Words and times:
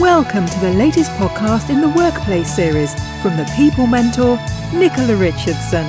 Welcome 0.00 0.46
to 0.46 0.58
the 0.58 0.72
latest 0.72 1.08
podcast 1.12 1.70
in 1.70 1.80
the 1.80 1.88
Workplace 1.88 2.52
series 2.52 2.92
from 3.22 3.36
the 3.36 3.48
People 3.54 3.86
Mentor, 3.86 4.40
Nicola 4.72 5.14
Richardson. 5.14 5.86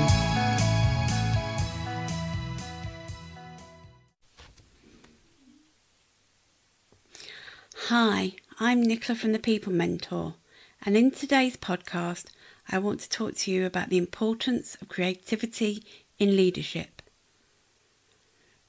Hi, 7.87 8.33
I'm 8.59 8.83
Nicola 8.83 9.17
from 9.17 9.31
the 9.31 9.39
People 9.39 9.73
Mentor, 9.73 10.35
and 10.85 10.95
in 10.95 11.09
today's 11.09 11.57
podcast, 11.57 12.25
I 12.69 12.77
want 12.77 12.99
to 12.99 13.09
talk 13.09 13.35
to 13.37 13.51
you 13.51 13.65
about 13.65 13.89
the 13.89 13.97
importance 13.97 14.77
of 14.79 14.87
creativity 14.87 15.83
in 16.19 16.35
leadership. 16.35 17.01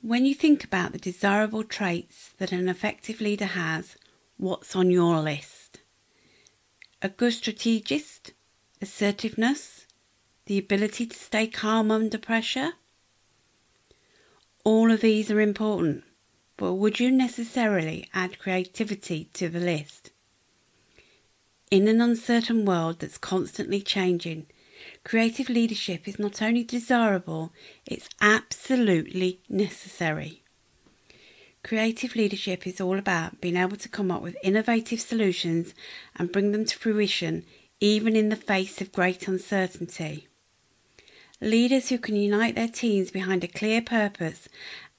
When 0.01 0.25
you 0.25 0.35
think 0.35 0.65
about 0.65 0.93
the 0.93 0.99
desirable 0.99 1.63
traits 1.63 2.31
that 2.39 2.53
an 2.53 2.71
effective 2.71 3.21
leader 3.21 3.45
has, 3.45 3.97
what's 4.37 4.77
on 4.77 4.91
your 4.91 5.21
list. 5.21 5.81
A 7.03 7.09
good 7.09 7.33
strategist, 7.33 8.33
assertiveness, 8.81 9.87
the 10.47 10.59
ability 10.59 11.07
to 11.07 11.17
stay 11.17 11.47
calm 11.47 11.91
under 11.91 12.19
pressure. 12.19 12.73
All 14.65 14.91
of 14.91 15.01
these 15.01 15.31
are 15.31 15.41
important, 15.41 16.05
but 16.57 16.75
would 16.75 17.01
you 17.01 17.11
necessarily 17.11 18.09
add 18.15 18.39
creativity 18.39 19.31
to 19.35 19.49
the 19.49 19.61
list? 19.61 20.11
In 21.71 21.89
an 21.89 22.01
uncertain 22.01 22.65
world 22.65 23.01
that's 23.01 23.19
constantly 23.19 23.81
changing, 23.81 24.47
creative 25.05 25.49
leadership 25.49 26.07
is 26.07 26.19
not 26.19 26.41
only 26.41 26.63
desirable, 26.63 27.53
it's 27.85 28.09
absolutely 28.21 29.41
necessary. 29.49 30.43
Creative 31.67 32.15
leadership 32.15 32.65
is 32.65 32.81
all 32.81 32.97
about 32.97 33.41
being 33.41 33.57
able 33.57 33.77
to 33.77 33.89
come 33.89 34.09
up 34.09 34.23
with 34.23 34.37
innovative 34.41 35.01
solutions 35.01 35.75
and 36.15 36.31
bring 36.31 36.53
them 36.53 36.65
to 36.65 36.79
fruition 36.79 37.45
even 37.81 38.15
in 38.15 38.29
the 38.29 38.37
face 38.37 38.81
of 38.81 38.93
great 38.93 39.27
uncertainty. 39.27 40.29
Leaders 41.41 41.89
who 41.89 41.99
can 41.99 42.15
unite 42.15 42.55
their 42.55 42.69
teams 42.69 43.11
behind 43.11 43.43
a 43.43 43.49
clear 43.49 43.83
purpose 43.83 44.49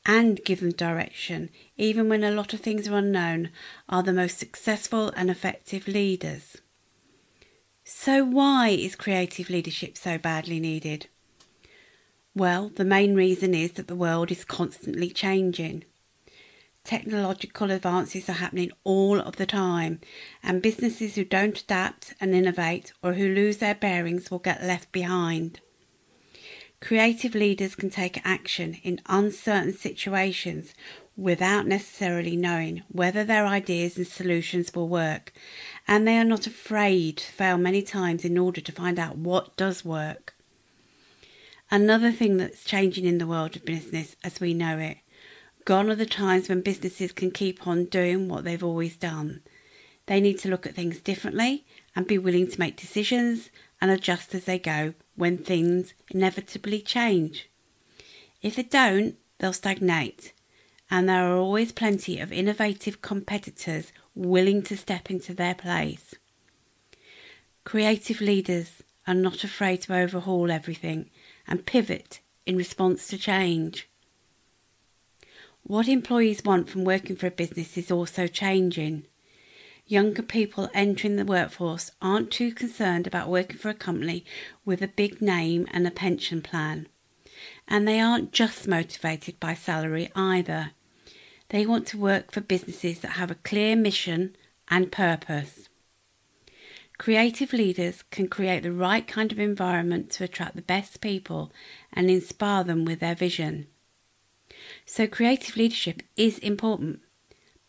and 0.05 0.43
give 0.43 0.59
them 0.59 0.71
direction, 0.71 1.49
even 1.77 2.09
when 2.09 2.21
a 2.21 2.31
lot 2.31 2.53
of 2.53 2.59
things 2.59 2.85
are 2.89 2.97
unknown, 2.97 3.49
are 3.87 4.03
the 4.03 4.11
most 4.11 4.37
successful 4.37 5.13
and 5.15 5.29
effective 5.29 5.87
leaders. 5.87 6.57
So, 7.85 8.25
why 8.25 8.71
is 8.71 8.97
creative 8.97 9.49
leadership 9.49 9.97
so 9.97 10.17
badly 10.17 10.59
needed? 10.59 11.07
Well, 12.35 12.67
the 12.67 12.83
main 12.83 13.15
reason 13.15 13.53
is 13.53 13.71
that 13.73 13.87
the 13.87 13.95
world 13.95 14.31
is 14.31 14.43
constantly 14.43 15.09
changing. 15.11 15.85
Technological 16.87 17.69
advances 17.69 18.29
are 18.29 18.39
happening 18.39 18.71
all 18.85 19.19
of 19.19 19.35
the 19.35 19.45
time, 19.45 19.99
and 20.41 20.61
businesses 20.61 21.15
who 21.15 21.25
don't 21.25 21.59
adapt 21.59 22.13
and 22.21 22.33
innovate 22.33 22.93
or 23.03 23.15
who 23.15 23.27
lose 23.27 23.57
their 23.57 23.75
bearings 23.75 24.31
will 24.31 24.39
get 24.39 24.63
left 24.63 24.89
behind. 24.93 25.59
Creative 26.79 27.35
leaders 27.35 27.75
can 27.75 27.89
take 27.89 28.25
action 28.25 28.77
in 28.83 29.01
uncertain 29.07 29.73
situations 29.73 30.73
without 31.17 31.67
necessarily 31.67 32.37
knowing 32.37 32.83
whether 32.87 33.25
their 33.25 33.45
ideas 33.45 33.97
and 33.97 34.07
solutions 34.07 34.73
will 34.73 34.87
work, 34.87 35.33
and 35.89 36.07
they 36.07 36.17
are 36.17 36.23
not 36.23 36.47
afraid 36.47 37.17
to 37.17 37.29
fail 37.33 37.57
many 37.57 37.81
times 37.81 38.23
in 38.23 38.37
order 38.37 38.61
to 38.61 38.71
find 38.71 38.97
out 38.97 39.17
what 39.17 39.57
does 39.57 39.83
work. 39.83 40.35
Another 41.69 42.13
thing 42.13 42.37
that's 42.37 42.63
changing 42.63 43.03
in 43.03 43.17
the 43.17 43.27
world 43.27 43.57
of 43.57 43.65
business 43.65 44.15
as 44.23 44.39
we 44.39 44.53
know 44.53 44.77
it 44.77 44.99
Gone 45.67 45.89
are 45.89 45.95
the 45.95 46.05
times 46.05 46.47
when 46.47 46.61
businesses 46.61 47.11
can 47.11 47.29
keep 47.29 47.67
on 47.67 47.83
doing 47.87 48.29
what 48.29 48.45
they've 48.45 48.63
always 48.63 48.95
done. 48.95 49.41
They 50.05 50.21
need 50.21 50.39
to 50.39 50.49
look 50.49 50.65
at 50.65 50.73
things 50.73 51.01
differently 51.01 51.65
and 51.93 52.07
be 52.07 52.17
willing 52.17 52.49
to 52.49 52.57
make 52.57 52.77
decisions 52.77 53.49
and 53.81 53.91
adjust 53.91 54.33
as 54.33 54.45
they 54.45 54.59
go 54.59 54.93
when 55.17 55.37
things 55.37 55.93
inevitably 56.09 56.79
change. 56.79 57.49
If 58.41 58.55
they 58.55 58.63
don't, 58.63 59.17
they'll 59.39 59.51
stagnate, 59.51 60.31
and 60.89 61.09
there 61.09 61.29
are 61.29 61.35
always 61.35 61.73
plenty 61.73 62.17
of 62.17 62.31
innovative 62.31 63.01
competitors 63.01 63.91
willing 64.15 64.63
to 64.63 64.77
step 64.77 65.11
into 65.11 65.33
their 65.33 65.53
place. 65.53 66.15
Creative 67.65 68.21
leaders 68.21 68.83
are 69.05 69.13
not 69.13 69.43
afraid 69.43 69.81
to 69.81 69.97
overhaul 69.97 70.49
everything 70.49 71.09
and 71.45 71.65
pivot 71.65 72.21
in 72.45 72.55
response 72.55 73.09
to 73.09 73.17
change. 73.17 73.89
What 75.67 75.89
employees 75.89 76.45
want 76.45 76.69
from 76.69 76.85
working 76.85 77.17
for 77.17 77.27
a 77.27 77.31
business 77.31 77.77
is 77.77 77.91
also 77.91 78.25
changing. 78.27 79.03
Younger 79.85 80.21
people 80.21 80.69
entering 80.73 81.17
the 81.17 81.25
workforce 81.25 81.91
aren't 82.01 82.31
too 82.31 82.53
concerned 82.53 83.05
about 83.05 83.27
working 83.27 83.57
for 83.57 83.67
a 83.67 83.73
company 83.73 84.23
with 84.63 84.81
a 84.81 84.87
big 84.87 85.21
name 85.21 85.67
and 85.71 85.85
a 85.85 85.91
pension 85.91 86.41
plan. 86.41 86.87
And 87.67 87.85
they 87.85 87.99
aren't 87.99 88.31
just 88.31 88.65
motivated 88.65 89.41
by 89.41 89.55
salary 89.55 90.09
either. 90.15 90.71
They 91.49 91.65
want 91.65 91.85
to 91.87 91.97
work 91.97 92.31
for 92.31 92.39
businesses 92.39 93.01
that 93.01 93.17
have 93.19 93.29
a 93.29 93.35
clear 93.35 93.75
mission 93.75 94.37
and 94.69 94.89
purpose. 94.89 95.67
Creative 96.97 97.51
leaders 97.51 98.05
can 98.09 98.29
create 98.29 98.63
the 98.63 98.71
right 98.71 99.05
kind 99.05 99.33
of 99.33 99.39
environment 99.39 100.11
to 100.11 100.23
attract 100.23 100.55
the 100.55 100.61
best 100.61 101.01
people 101.01 101.51
and 101.91 102.09
inspire 102.09 102.63
them 102.63 102.85
with 102.85 103.01
their 103.01 103.15
vision. 103.15 103.67
So, 104.89 105.05
creative 105.05 105.57
leadership 105.57 106.01
is 106.15 106.39
important, 106.39 107.01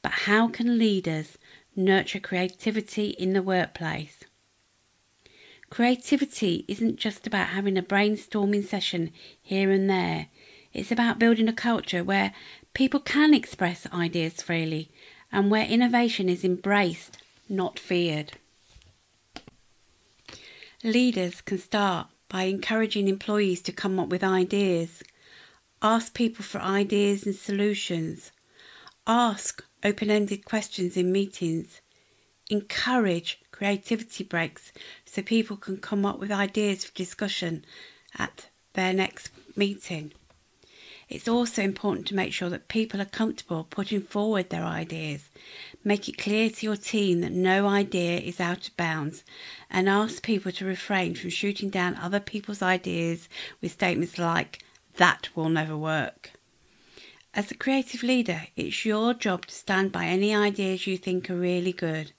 but 0.03 0.13
how 0.13 0.47
can 0.47 0.79
leaders 0.79 1.37
nurture 1.75 2.21
creativity 2.21 3.09
in 3.09 3.33
the 3.33 3.43
workplace? 3.43 4.21
Creativity 5.69 6.65
isn't 6.69 6.97
just 6.97 7.27
about 7.27 7.49
having 7.49 7.77
a 7.77 7.83
brainstorming 7.83 8.65
session 8.65 9.11
here 9.43 9.73
and 9.73 9.91
there. 9.91 10.29
It's 10.73 10.93
about 10.93 11.19
building 11.19 11.49
a 11.49 11.53
culture 11.53 12.05
where 12.05 12.33
people 12.73 13.01
can 13.01 13.35
express 13.35 13.89
ideas 13.93 14.41
freely 14.41 14.89
and 15.33 15.51
where 15.51 15.67
innovation 15.67 16.29
is 16.29 16.45
embraced, 16.45 17.19
not 17.49 17.81
feared. 17.81 18.35
Leaders 20.85 21.41
can 21.41 21.59
start 21.59 22.07
by 22.29 22.45
encouraging 22.45 23.09
employees 23.09 23.61
to 23.63 23.73
come 23.73 23.99
up 23.99 24.09
with 24.09 24.23
ideas, 24.23 25.03
Ask 25.83 26.13
people 26.13 26.45
for 26.45 26.61
ideas 26.61 27.25
and 27.25 27.37
solutions. 27.37 28.33
Ask 29.07 29.65
open 29.85 30.11
ended 30.11 30.45
questions 30.45 30.97
in 30.97 31.13
meetings. 31.13 31.81
Encourage 32.51 33.41
creativity 33.53 34.25
breaks 34.25 34.73
so 35.05 35.23
people 35.23 35.57
can 35.57 35.77
come 35.77 36.05
up 36.05 36.19
with 36.19 36.33
ideas 36.33 36.85
for 36.85 36.95
discussion 36.95 37.65
at 38.19 38.49
their 38.73 38.93
next 38.93 39.31
meeting. 39.55 40.13
It's 41.09 41.29
also 41.29 41.63
important 41.63 42.09
to 42.09 42.15
make 42.17 42.33
sure 42.33 42.51
that 42.51 42.67
people 42.67 43.01
are 43.01 43.07
comfortable 43.07 43.65
putting 43.71 44.03
forward 44.03 44.51
their 44.51 44.65
ideas. 44.65 45.31
Make 45.85 46.09
it 46.09 46.19
clear 46.19 46.51
to 46.51 46.67
your 46.67 46.77
team 46.77 47.21
that 47.21 47.33
no 47.33 47.69
idea 47.69 48.19
is 48.19 48.41
out 48.41 48.67
of 48.67 48.77
bounds 48.77 49.23
and 49.71 49.89
ask 49.89 50.25
people 50.25 50.51
to 50.53 50.65
refrain 50.65 51.15
from 51.15 51.31
shooting 51.31 51.71
down 51.71 51.95
other 51.95 52.21
people's 52.21 52.63
ideas 52.63 53.29
with 53.63 53.73
statements 53.73 54.19
like, 54.19 54.65
that 54.99 55.29
will 55.35 55.49
never 55.49 55.77
work. 55.77 56.33
As 57.35 57.51
a 57.51 57.57
creative 57.57 58.03
leader, 58.03 58.49
it's 58.57 58.85
your 58.85 59.15
job 59.15 59.47
to 59.47 59.55
stand 59.55 59.93
by 59.93 60.07
any 60.07 60.35
ideas 60.35 60.87
you 60.87 60.97
think 60.97 61.31
are 61.31 61.37
really 61.37 61.73
good. 61.73 62.13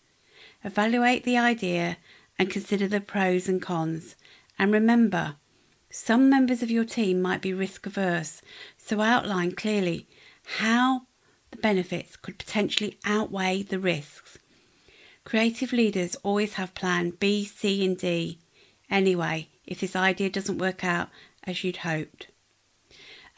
Evaluate 0.63 1.23
the 1.23 1.37
idea 1.37 1.97
and 2.37 2.49
consider 2.49 2.87
the 2.87 3.01
pros 3.01 3.47
and 3.47 3.61
cons. 3.61 4.15
And 4.57 4.71
remember, 4.71 5.35
some 5.89 6.29
members 6.29 6.63
of 6.63 6.71
your 6.71 6.85
team 6.85 7.21
might 7.21 7.41
be 7.41 7.53
risk 7.53 7.85
averse, 7.85 8.41
so 8.77 9.01
outline 9.01 9.53
clearly 9.53 10.07
how 10.59 11.01
the 11.51 11.57
benefits 11.57 12.15
could 12.15 12.37
potentially 12.37 12.97
outweigh 13.03 13.63
the 13.63 13.79
risks. 13.79 14.37
Creative 15.25 15.73
leaders 15.73 16.15
always 16.23 16.53
have 16.53 16.73
plan 16.75 17.11
B, 17.11 17.43
C, 17.45 17.85
and 17.85 17.97
D. 17.97 18.39
Anyway, 18.89 19.49
if 19.65 19.79
this 19.81 19.95
idea 19.95 20.29
doesn't 20.29 20.57
work 20.57 20.83
out 20.83 21.09
as 21.43 21.63
you'd 21.63 21.77
hoped. 21.77 22.27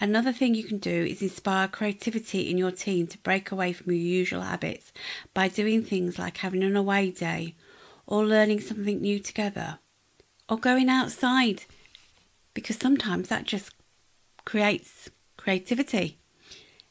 Another 0.02 0.34
thing 0.34 0.56
you 0.56 0.64
can 0.64 0.80
do 0.80 1.06
is 1.06 1.22
inspire 1.22 1.68
creativity 1.68 2.50
in 2.50 2.58
your 2.58 2.72
team 2.72 3.06
to 3.06 3.20
break 3.20 3.52
away 3.52 3.72
from 3.72 3.92
your 3.92 4.02
usual 4.02 4.42
habits 4.42 4.92
by 5.36 5.48
doing 5.48 5.84
things 5.84 6.18
like 6.18 6.38
having 6.38 6.64
an 6.64 6.76
away 6.76 7.12
day 7.12 7.54
or 8.08 8.26
learning 8.26 8.62
something 8.62 9.00
new 9.00 9.20
together 9.20 9.78
or 10.50 10.58
going 10.58 10.90
outside 10.90 11.66
because 12.56 12.78
sometimes 12.78 13.30
that 13.30 13.44
just 13.44 13.76
creates 14.44 15.12
creativity. 15.38 16.18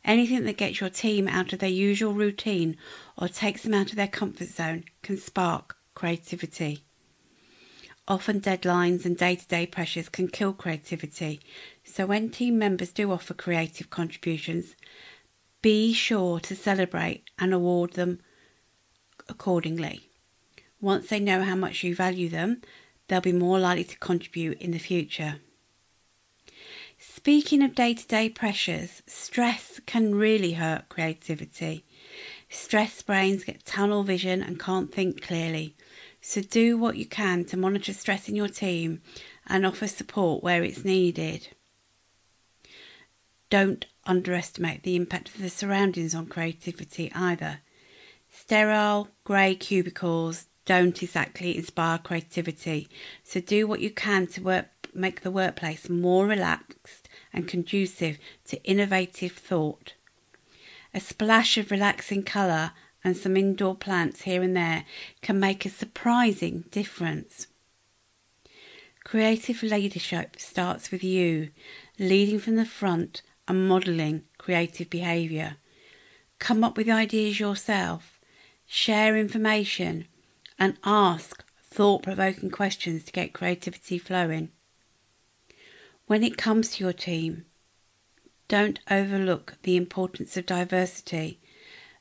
Anything 0.05 0.45
that 0.45 0.57
gets 0.57 0.81
your 0.81 0.89
team 0.89 1.27
out 1.27 1.53
of 1.53 1.59
their 1.59 1.69
usual 1.69 2.13
routine 2.13 2.77
or 3.19 3.27
takes 3.27 3.65
them 3.65 3.75
out 3.75 3.91
of 3.91 3.97
their 3.97 4.07
comfort 4.07 4.49
zone 4.49 4.85
can 5.03 5.19
spark 5.19 5.77
creativity. 5.95 6.85
Often 8.09 8.41
deadlines 8.41 9.05
and 9.05 9.17
day 9.17 9.37
to 9.37 9.47
day 9.47 9.67
pressures 9.67 10.09
can 10.09 10.27
kill 10.27 10.53
creativity, 10.53 11.41
so 11.91 12.07
when 12.07 12.31
team 12.31 12.59
members 12.59 12.93
do 12.93 13.11
offer 13.11 13.35
creative 13.35 13.91
contributions, 13.91 14.77
be 15.63 15.93
sure 15.93 16.41
to 16.41 16.55
celebrate 16.57 17.25
and 17.39 17.53
award 17.53 17.95
them 17.95 18.21
accordingly. 19.29 20.09
Once 20.81 21.09
they 21.09 21.21
know 21.21 21.43
how 21.43 21.55
much 21.55 21.85
you 21.85 21.95
value 21.95 22.29
them, 22.29 22.63
they'll 23.09 23.21
be 23.21 23.33
more 23.33 23.59
likely 23.59 23.85
to 23.85 23.99
contribute 23.99 24.61
in 24.61 24.71
the 24.71 24.79
future. 24.79 25.37
Speaking 26.99 27.63
of 27.63 27.75
day 27.75 27.95
to 27.95 28.07
day 28.07 28.29
pressures, 28.29 29.03
stress 29.07 29.81
can 29.87 30.15
really 30.15 30.53
hurt 30.53 30.89
creativity. 30.89 31.85
Stressed 32.49 33.07
brains 33.07 33.45
get 33.45 33.65
tunnel 33.65 34.03
vision 34.03 34.43
and 34.43 34.61
can't 34.61 34.93
think 34.93 35.23
clearly. 35.23 35.75
So 36.21 36.43
do 36.43 36.77
what 36.77 36.97
you 36.97 37.07
can 37.07 37.45
to 37.47 37.57
monitor 37.57 37.95
stress 37.95 38.29
in 38.29 38.37
your 38.37 38.49
team 38.49 39.01
and 39.47 39.65
offer 39.65 39.89
support 39.89 40.43
where 40.43 40.63
it's 40.63 40.85
needed. 40.85 41.49
Don't 43.51 43.85
underestimate 44.07 44.85
the 44.85 44.97
impact 44.97 45.29
of 45.29 45.43
the 45.43 45.51
surroundings 45.51 46.15
on 46.15 46.27
creativity 46.27 47.13
either. 47.15 47.61
Sterile, 48.31 49.09
grey 49.25 49.57
cubicles 49.57 50.47
don't 50.65 51.03
exactly 51.03 51.57
inspire 51.57 51.99
creativity, 51.99 52.89
so 53.25 53.41
do 53.41 53.67
what 53.67 53.81
you 53.81 53.91
can 53.91 54.29
to 54.29 54.41
work, 54.41 54.69
make 54.95 55.23
the 55.23 55.33
workplace 55.33 55.89
more 55.89 56.27
relaxed 56.27 57.09
and 57.33 57.49
conducive 57.49 58.19
to 58.47 58.63
innovative 58.63 59.33
thought. 59.33 59.95
A 60.95 61.01
splash 61.01 61.59
of 61.59 61.73
relaxing 61.73 62.23
colour 62.23 62.71
and 63.03 63.17
some 63.17 63.37
indoor 63.37 63.75
plants 63.75 64.23
here 64.23 64.43
and 64.43 64.57
there 64.57 64.85
can 65.23 65.41
make 65.41 65.67
a 65.67 65.71
surprising 65.71 66.65
difference. 66.71 67.49
Creative 69.03 69.61
leadership 69.63 70.37
starts 70.39 70.93
with 70.93 71.03
you, 71.03 71.51
leading 71.99 72.39
from 72.39 72.55
the 72.55 72.65
front 72.65 73.23
and 73.51 73.67
modelling 73.67 74.23
creative 74.39 74.89
behaviour. 74.89 75.57
Come 76.39 76.63
up 76.63 76.77
with 76.77 76.89
ideas 76.89 77.41
yourself, 77.41 78.21
share 78.65 79.17
information, 79.17 80.07
and 80.57 80.79
ask 80.85 81.43
thought 81.61 82.05
provoking 82.05 82.51
questions 82.51 83.03
to 83.03 83.13
get 83.13 83.33
creativity 83.33 83.99
flowing. 83.99 84.51
When 86.07 86.23
it 86.23 86.37
comes 86.37 86.71
to 86.71 86.85
your 86.85 86.93
team, 86.93 87.45
don't 88.47 88.79
overlook 88.89 89.57
the 89.65 89.77
importance 89.77 90.37
of 90.37 90.47
diversity. 90.47 91.41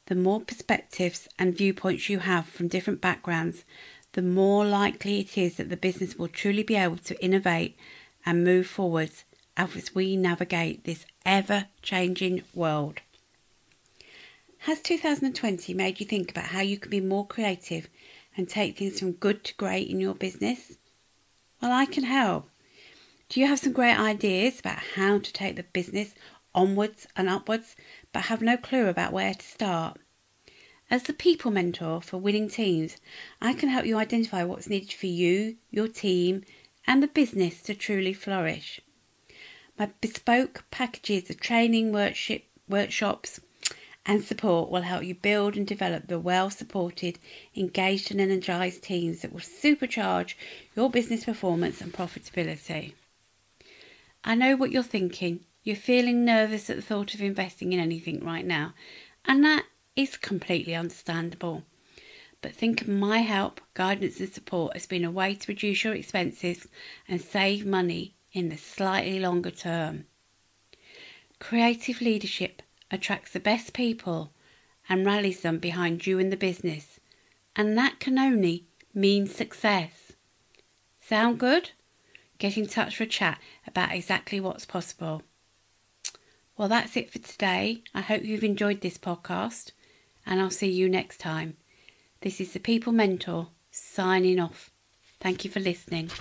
The 0.06 0.16
more 0.16 0.42
perspectives 0.42 1.28
and 1.40 1.58
viewpoints 1.58 2.10
you 2.10 2.20
have 2.20 2.46
from 2.46 2.68
different 2.68 3.02
backgrounds, 3.02 3.66
the 4.14 4.22
more 4.22 4.66
likely 4.66 5.20
it 5.20 5.36
is 5.36 5.58
that 5.58 5.70
the 5.70 5.78
business 5.78 6.16
will 6.16 6.28
truly 6.28 6.62
be 6.62 6.76
able 6.76 6.98
to 6.98 7.24
innovate 7.24 7.76
and 8.24 8.44
move 8.44 8.68
forwards 8.68 9.24
as 9.60 9.94
we 9.94 10.16
navigate 10.16 10.86
this 10.86 11.06
ever 11.26 11.68
changing 11.82 12.42
world. 12.54 13.02
Has 14.60 14.80
2020 14.80 15.74
made 15.74 16.00
you 16.00 16.06
think 16.06 16.32
about 16.32 16.46
how 16.46 16.62
you 16.62 16.78
can 16.78 16.90
be 16.90 17.02
more 17.02 17.28
creative 17.28 17.90
and 18.38 18.48
take 18.48 18.78
things 18.78 19.00
from 19.00 19.12
good 19.12 19.44
to 19.44 19.54
great 19.56 19.90
in 19.90 20.00
your 20.00 20.16
business? 20.16 20.78
Well, 21.62 21.74
I 21.74 21.86
can 21.86 22.06
help. 22.06 22.50
Do 23.28 23.42
you 23.42 23.48
have 23.48 23.60
some 23.60 23.74
great 23.74 24.00
ideas 24.00 24.62
about 24.62 24.80
how 24.96 25.20
to 25.20 25.34
take 25.34 25.58
the 25.58 25.64
business 25.64 26.16
onwards 26.56 27.06
and 27.18 27.30
upwards, 27.30 27.76
but 28.14 28.24
have 28.24 28.42
no 28.42 28.56
clue 28.56 28.88
about 28.88 29.12
where 29.12 29.34
to 29.34 29.46
start? 29.46 30.00
As 30.90 31.04
the 31.04 31.14
people 31.14 31.52
mentor 31.52 32.02
for 32.02 32.18
winning 32.18 32.50
teams, 32.50 32.96
I 33.42 33.54
can 33.54 33.68
help 33.68 33.86
you 33.86 33.98
identify 33.98 34.44
what's 34.44 34.70
needed 34.70 34.94
for 34.94 35.08
you, 35.08 35.58
your 35.70 35.90
team, 35.90 36.46
and 36.88 37.04
the 37.04 37.08
business 37.08 37.62
to 37.64 37.76
truly 37.76 38.14
flourish. 38.14 38.80
My 39.80 39.90
bespoke 40.02 40.66
packages 40.72 41.30
of 41.30 41.40
training, 41.40 41.94
workshop, 41.94 42.42
workshops, 42.68 43.40
and 44.06 44.22
support 44.22 44.70
will 44.70 44.82
help 44.82 45.06
you 45.06 45.16
build 45.16 45.56
and 45.56 45.66
develop 45.66 46.08
the 46.08 46.20
well 46.20 46.50
supported, 46.50 47.18
engaged, 47.56 48.12
and 48.12 48.20
energized 48.20 48.84
teams 48.84 49.22
that 49.22 49.32
will 49.32 49.40
supercharge 49.40 50.34
your 50.76 50.90
business 50.90 51.24
performance 51.24 51.80
and 51.80 51.94
profitability. 51.94 52.92
I 54.22 54.36
know 54.36 54.58
what 54.58 54.72
you're 54.72 54.84
thinking. 54.84 55.46
You're 55.64 55.78
feeling 55.78 56.26
nervous 56.26 56.70
at 56.70 56.76
the 56.76 56.82
thought 56.82 57.14
of 57.14 57.22
investing 57.22 57.72
in 57.72 57.80
anything 57.80 58.22
right 58.22 58.46
now, 58.46 58.74
and 59.24 59.46
that 59.46 59.64
is 59.96 60.18
completely 60.18 60.76
understandable. 60.76 61.64
But 62.42 62.52
think 62.52 62.82
of 62.82 62.90
my 62.90 63.20
help, 63.20 63.62
guidance, 63.76 64.20
and 64.20 64.28
support 64.28 64.74
as 64.76 64.88
being 64.88 65.06
a 65.06 65.12
way 65.12 65.36
to 65.36 65.52
reduce 65.52 65.86
your 65.86 65.94
expenses 65.94 66.68
and 67.08 67.22
save 67.22 67.66
money 67.66 68.16
in 68.34 68.50
the 68.50 68.58
slightly 68.58 69.20
longer 69.20 69.52
term. 69.52 70.06
Creative 71.40 72.02
leadership 72.02 72.62
attracts 72.92 73.32
the 73.32 73.40
best 73.40 73.74
people 73.74 74.32
and 74.88 75.06
rallies 75.06 75.42
them 75.42 75.60
behind 75.60 76.06
you 76.06 76.20
in 76.20 76.30
the 76.30 76.38
business, 76.38 77.00
and 77.56 77.78
that 77.78 78.00
can 78.00 78.18
only 78.18 78.66
mean 78.94 79.28
success. 79.28 80.14
Sound 81.02 81.40
good? 81.40 81.72
Get 82.38 82.58
in 82.58 82.68
touch 82.68 82.98
for 82.98 83.04
a 83.04 83.08
chat 83.08 83.40
about 83.68 83.94
exactly 83.94 84.40
what's 84.40 84.66
possible. 84.66 85.24
Well, 86.58 86.68
that's 86.68 86.98
it 86.98 87.10
for 87.12 87.20
today. 87.20 87.84
I 87.94 88.02
hope 88.02 88.24
you've 88.24 88.44
enjoyed 88.44 88.82
this 88.82 88.98
podcast 88.98 89.72
and 90.26 90.40
I'll 90.40 90.50
see 90.50 90.70
you 90.70 90.90
next 90.90 91.20
time. 91.20 91.58
This 92.22 92.42
is 92.42 92.54
the 92.54 92.60
People 92.60 92.92
Mentor 92.92 93.48
signing 93.72 94.40
off. 94.40 94.70
Thank 95.20 95.44
you 95.44 95.52
for 95.52 95.60
listening. 95.60 96.12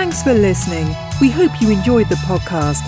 Thanks 0.00 0.22
for 0.22 0.32
listening. 0.32 0.96
We 1.20 1.28
hope 1.28 1.60
you 1.60 1.70
enjoyed 1.70 2.08
the 2.08 2.14
podcast. 2.24 2.80